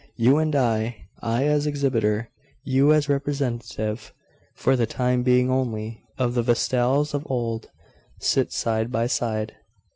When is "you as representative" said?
2.63-4.11